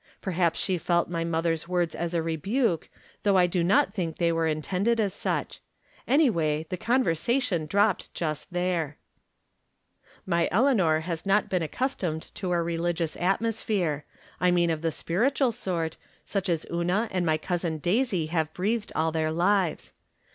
Perhaps 0.19 0.59
she 0.59 0.79
felt 0.79 1.11
my 1.11 1.23
mother's 1.23 1.67
words 1.67 1.93
as 1.93 2.15
a 2.15 2.23
rebuke, 2.23 2.89
though 3.21 3.37
I 3.37 3.45
do 3.45 3.63
not 3.63 3.93
think 3.93 4.17
they 4.17 4.31
were 4.31 4.47
intended 4.47 4.99
as 4.99 5.13
such. 5.13 5.61
Anyway, 6.07 6.65
the 6.71 6.75
conversa 6.77 7.39
tion 7.39 7.67
dropped 7.67 8.11
just 8.15 8.51
there! 8.51 8.97
My 10.25 10.49
Eleanor 10.51 11.01
has 11.01 11.23
not 11.23 11.49
been 11.49 11.61
accustomed 11.61 12.33
to 12.33 12.51
a 12.51 12.63
re 12.63 12.79
ligious 12.79 13.15
atmosphere— 13.15 14.03
I 14.41 14.49
mean 14.49 14.71
of 14.71 14.81
the 14.81 14.91
spiritual 14.91 15.51
sort, 15.51 15.97
such 16.25 16.49
as 16.49 16.65
Una 16.71 17.07
and 17.11 17.23
my 17.23 17.37
Consin 17.37 17.77
Daisy 17.79 18.25
have 18.25 18.51
breathed 18.55 18.91
all 18.95 19.11
their 19.11 19.31
lives. 19.31 19.93